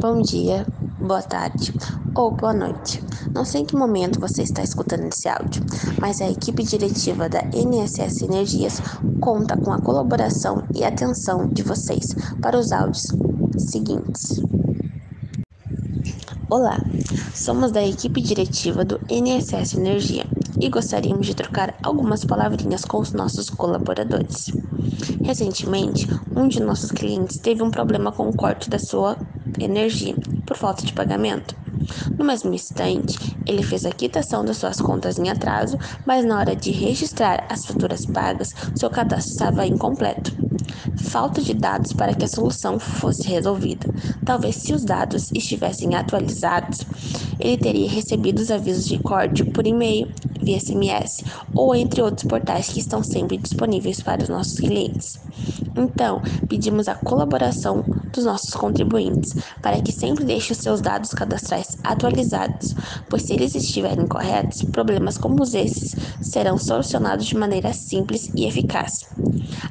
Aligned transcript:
Bom 0.00 0.22
dia, 0.22 0.66
boa 0.98 1.20
tarde 1.20 1.74
ou 2.14 2.30
boa 2.30 2.54
noite. 2.54 3.04
Não 3.34 3.44
sei 3.44 3.60
em 3.60 3.64
que 3.66 3.76
momento 3.76 4.18
você 4.18 4.42
está 4.42 4.62
escutando 4.62 5.04
esse 5.04 5.28
áudio, 5.28 5.62
mas 6.00 6.22
a 6.22 6.30
equipe 6.30 6.62
diretiva 6.62 7.28
da 7.28 7.42
NSS 7.52 8.24
Energias 8.24 8.80
conta 9.20 9.58
com 9.58 9.70
a 9.70 9.78
colaboração 9.78 10.64
e 10.74 10.84
atenção 10.84 11.46
de 11.48 11.62
vocês 11.62 12.14
para 12.40 12.58
os 12.58 12.72
áudios 12.72 13.08
seguintes. 13.58 14.40
Olá, 16.48 16.78
somos 17.34 17.70
da 17.70 17.86
equipe 17.86 18.22
diretiva 18.22 18.82
do 18.86 18.98
NSS 19.06 19.76
Energia 19.76 20.24
e 20.58 20.70
gostaríamos 20.70 21.26
de 21.26 21.34
trocar 21.34 21.74
algumas 21.82 22.24
palavrinhas 22.24 22.86
com 22.86 23.00
os 23.00 23.12
nossos 23.12 23.50
colaboradores. 23.50 24.50
Recentemente, 25.22 26.08
um 26.34 26.48
de 26.48 26.58
nossos 26.62 26.90
clientes 26.90 27.36
teve 27.36 27.62
um 27.62 27.70
problema 27.70 28.10
com 28.10 28.30
o 28.30 28.34
corte 28.34 28.70
da 28.70 28.78
sua 28.78 29.18
energia 29.62 30.14
por 30.46 30.56
falta 30.56 30.84
de 30.84 30.92
pagamento. 30.92 31.54
No 32.18 32.24
mesmo 32.24 32.52
instante, 32.52 33.18
ele 33.46 33.62
fez 33.62 33.86
a 33.86 33.90
quitação 33.90 34.44
das 34.44 34.58
suas 34.58 34.80
contas 34.80 35.18
em 35.18 35.28
atraso, 35.28 35.78
mas 36.04 36.24
na 36.24 36.38
hora 36.38 36.54
de 36.54 36.70
registrar 36.70 37.46
as 37.48 37.64
faturas 37.64 38.04
pagas, 38.04 38.54
seu 38.74 38.90
cadastro 38.90 39.32
estava 39.32 39.66
incompleto. 39.66 40.32
Falta 40.96 41.40
de 41.40 41.54
dados 41.54 41.92
para 41.92 42.14
que 42.14 42.24
a 42.24 42.28
solução 42.28 42.78
fosse 42.78 43.26
resolvida. 43.26 43.88
Talvez 44.24 44.56
se 44.56 44.72
os 44.72 44.84
dados 44.84 45.30
estivessem 45.32 45.94
atualizados, 45.94 46.80
ele 47.38 47.56
teria 47.56 47.88
recebido 47.88 48.40
os 48.40 48.50
avisos 48.50 48.86
de 48.86 48.98
corte 48.98 49.44
por 49.44 49.66
e-mail, 49.66 50.08
via 50.42 50.58
SMS 50.58 51.22
ou 51.54 51.74
entre 51.74 52.02
outros 52.02 52.26
portais 52.26 52.68
que 52.68 52.80
estão 52.80 53.02
sempre 53.02 53.36
disponíveis 53.36 54.00
para 54.00 54.22
os 54.22 54.28
nossos 54.28 54.58
clientes. 54.58 55.18
Então, 55.76 56.20
pedimos 56.48 56.88
a 56.88 56.94
colaboração 56.94 57.84
dos 58.12 58.24
nossos 58.24 58.54
contribuintes 58.54 59.34
para 59.62 59.80
que 59.80 59.92
sempre 59.92 60.24
deixem 60.24 60.52
os 60.52 60.58
seus 60.58 60.80
dados 60.80 61.10
cadastrais 61.10 61.76
atualizados, 61.84 62.74
pois 63.08 63.22
se 63.22 63.32
eles 63.32 63.54
estiverem 63.54 64.06
corretos, 64.06 64.62
problemas 64.62 65.16
como 65.18 65.42
esses 65.42 65.96
serão 66.20 66.58
solucionados 66.58 67.26
de 67.26 67.36
maneira 67.36 67.72
simples 67.72 68.30
e 68.34 68.46
eficaz. 68.46 69.08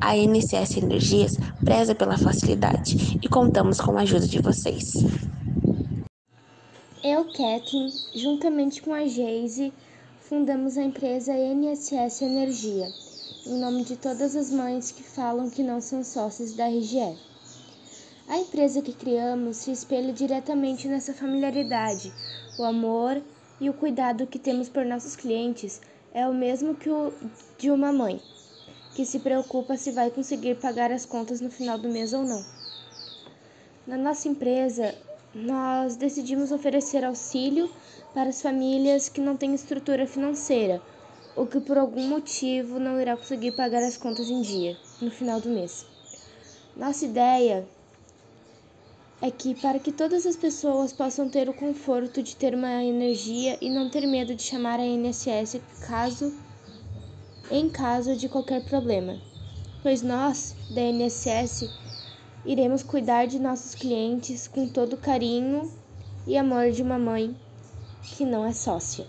A 0.00 0.16
NCS 0.16 0.76
Energias 0.76 1.36
preza 1.64 1.94
pela 1.94 2.18
facilidade 2.18 3.18
e 3.22 3.28
contamos 3.28 3.80
com 3.80 3.96
a 3.96 4.02
ajuda 4.02 4.26
de 4.26 4.40
vocês. 4.40 4.94
Eu, 7.02 7.24
Kathleen, 7.24 7.92
juntamente 8.14 8.80
com 8.80 8.94
a 8.94 9.06
Geise, 9.06 9.72
fundamos 10.20 10.78
a 10.78 10.82
empresa 10.82 11.32
NSS 11.32 12.24
Energia 12.24 12.88
em 13.46 13.60
nome 13.60 13.84
de 13.84 13.96
todas 13.96 14.34
as 14.34 14.50
mães 14.50 14.90
que 14.90 15.02
falam 15.02 15.50
que 15.50 15.62
não 15.62 15.78
são 15.78 16.02
sócios 16.02 16.54
da 16.54 16.66
RGE. 16.66 17.18
A 18.26 18.38
empresa 18.38 18.80
que 18.80 18.94
criamos 18.94 19.58
se 19.58 19.70
espelha 19.70 20.10
diretamente 20.10 20.88
nessa 20.88 21.12
familiaridade. 21.12 22.10
O 22.56 22.64
amor 22.64 23.20
e 23.60 23.68
o 23.68 23.74
cuidado 23.74 24.26
que 24.26 24.38
temos 24.38 24.66
por 24.66 24.82
nossos 24.84 25.14
clientes 25.14 25.78
é 26.12 26.26
o 26.26 26.32
mesmo 26.32 26.74
que 26.74 26.88
o 26.88 27.12
de 27.58 27.70
uma 27.70 27.92
mãe, 27.92 28.22
que 28.94 29.04
se 29.04 29.18
preocupa 29.18 29.76
se 29.76 29.92
vai 29.92 30.10
conseguir 30.10 30.54
pagar 30.54 30.90
as 30.90 31.04
contas 31.04 31.42
no 31.42 31.50
final 31.50 31.76
do 31.76 31.88
mês 31.88 32.14
ou 32.14 32.22
não. 32.22 32.42
Na 33.86 33.98
nossa 33.98 34.26
empresa, 34.26 34.94
nós 35.34 35.94
decidimos 35.94 36.50
oferecer 36.50 37.04
auxílio 37.04 37.70
para 38.14 38.30
as 38.30 38.40
famílias 38.40 39.10
que 39.10 39.20
não 39.20 39.36
têm 39.36 39.54
estrutura 39.54 40.06
financeira 40.06 40.80
ou 41.36 41.46
que 41.46 41.60
por 41.60 41.76
algum 41.76 42.08
motivo 42.08 42.78
não 42.78 42.98
irá 42.98 43.16
conseguir 43.16 43.52
pagar 43.52 43.82
as 43.82 43.98
contas 43.98 44.30
em 44.30 44.40
dia, 44.40 44.78
no 45.02 45.10
final 45.10 45.40
do 45.40 45.50
mês. 45.50 45.84
Nossa 46.74 47.04
ideia 47.04 47.66
é 49.26 49.30
que 49.30 49.54
para 49.54 49.78
que 49.78 49.90
todas 49.90 50.26
as 50.26 50.36
pessoas 50.36 50.92
possam 50.92 51.30
ter 51.30 51.48
o 51.48 51.54
conforto 51.54 52.22
de 52.22 52.36
ter 52.36 52.54
uma 52.54 52.84
energia 52.84 53.56
e 53.58 53.70
não 53.70 53.88
ter 53.88 54.06
medo 54.06 54.34
de 54.34 54.42
chamar 54.42 54.78
a 54.78 54.84
INSS 54.84 55.62
caso 55.86 56.30
em 57.50 57.70
caso 57.70 58.14
de 58.16 58.28
qualquer 58.28 58.62
problema. 58.66 59.18
Pois 59.82 60.02
nós, 60.02 60.54
da 60.68 60.82
INSS, 60.82 61.70
iremos 62.44 62.82
cuidar 62.82 63.24
de 63.24 63.38
nossos 63.38 63.74
clientes 63.74 64.46
com 64.46 64.68
todo 64.68 64.92
o 64.92 64.98
carinho 64.98 65.72
e 66.26 66.36
amor 66.36 66.70
de 66.70 66.82
uma 66.82 66.98
mãe 66.98 67.34
que 68.02 68.26
não 68.26 68.44
é 68.44 68.52
sócia. 68.52 69.06